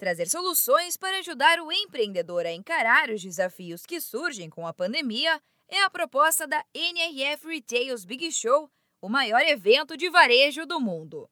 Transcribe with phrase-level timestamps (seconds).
[0.00, 5.38] Trazer soluções para ajudar o empreendedor a encarar os desafios que surgem com a pandemia
[5.68, 11.28] é a proposta da NRF Retails Big Show, o maior evento de varejo do mundo.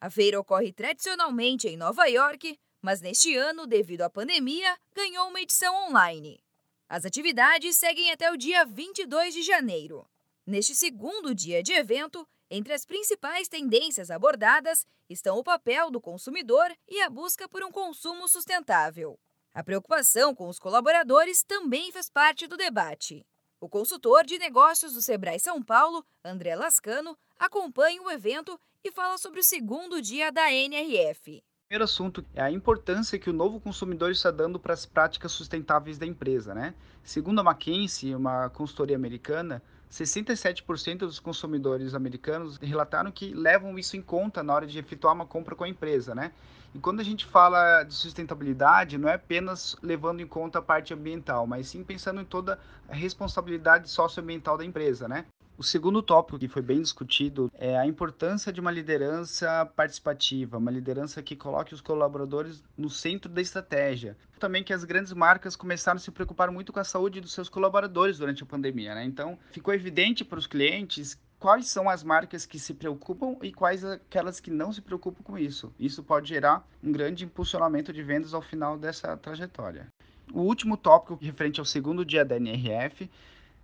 [0.00, 5.40] A feira ocorre tradicionalmente em Nova York, mas neste ano, devido à pandemia, ganhou uma
[5.40, 6.40] edição online.
[6.88, 10.06] As atividades seguem até o dia 22 de janeiro.
[10.46, 12.24] Neste segundo dia de evento,
[12.54, 17.72] entre as principais tendências abordadas estão o papel do consumidor e a busca por um
[17.72, 19.18] consumo sustentável.
[19.54, 23.24] A preocupação com os colaboradores também faz parte do debate.
[23.58, 29.16] O consultor de negócios do Sebrae São Paulo, André Lascano, acompanha o evento e fala
[29.16, 31.42] sobre o segundo dia da NRF.
[31.72, 35.96] Primeiro assunto é a importância que o novo consumidor está dando para as práticas sustentáveis
[35.96, 36.74] da empresa, né?
[37.02, 44.02] Segundo a McKinsey, uma consultoria americana, 67% dos consumidores americanos relataram que levam isso em
[44.02, 46.32] conta na hora de efetuar uma compra com a empresa, né?
[46.74, 50.92] E quando a gente fala de sustentabilidade, não é apenas levando em conta a parte
[50.92, 55.24] ambiental, mas sim pensando em toda a responsabilidade socioambiental da empresa, né?
[55.56, 60.70] O segundo tópico que foi bem discutido é a importância de uma liderança participativa, uma
[60.70, 64.16] liderança que coloque os colaboradores no centro da estratégia.
[64.40, 67.48] Também que as grandes marcas começaram a se preocupar muito com a saúde dos seus
[67.48, 69.04] colaboradores durante a pandemia, né?
[69.04, 73.84] Então, ficou evidente para os clientes quais são as marcas que se preocupam e quais
[73.84, 75.72] aquelas que não se preocupam com isso.
[75.78, 79.86] Isso pode gerar um grande impulsionamento de vendas ao final dessa trajetória.
[80.32, 83.10] O último tópico referente ao segundo dia da NRF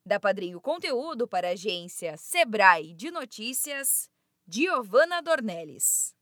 [0.06, 4.08] Da Padrinho Conteúdo para a agência Sebrae de Notícias,
[4.48, 6.14] Giovana Dornelles.